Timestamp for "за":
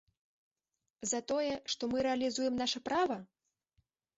1.11-1.19